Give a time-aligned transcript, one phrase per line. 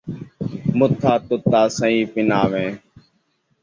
[0.77, 2.67] بُکھا کتا سئیں پݨاوے